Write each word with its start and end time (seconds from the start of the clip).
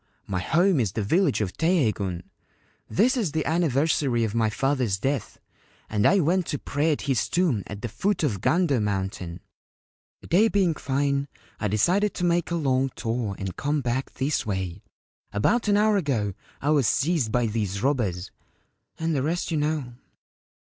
My 0.25 0.39
home 0.39 0.79
is 0.79 0.93
the 0.93 1.03
village 1.03 1.41
of 1.41 1.53
Teiheigun. 1.55 2.23
This 2.89 3.15
is 3.15 3.33
the 3.33 3.45
anniversary 3.45 4.23
of 4.23 4.33
my 4.33 4.49
father's 4.49 4.97
death, 4.97 5.37
and 5.91 6.07
I 6.07 6.19
went 6.19 6.47
to 6.47 6.57
pray 6.57 6.91
at 6.91 7.01
his 7.01 7.29
tomb 7.29 7.61
at 7.67 7.83
the 7.83 7.87
foot 7.87 8.23
of 8.23 8.41
Gando 8.41 8.81
Mountain. 8.81 9.41
The 10.21 10.25
day 10.25 10.47
being 10.47 10.73
fine, 10.73 11.27
I 11.59 11.67
decided 11.67 12.15
to 12.15 12.23
make 12.25 12.49
a 12.49 12.55
long 12.55 12.89
tour 12.95 13.35
and 13.37 13.55
come 13.55 13.81
back 13.81 14.11
this 14.15 14.43
way. 14.43 14.81
About 15.31 15.67
an 15.67 15.77
hour 15.77 15.97
ago 15.97 16.33
I 16.63 16.71
was 16.71 16.87
seized 16.87 17.31
by 17.31 17.45
these 17.45 17.83
robbers; 17.83 18.31
and 18.97 19.15
the 19.15 19.21
rest 19.21 19.51
you 19.51 19.57
know. 19.57 19.93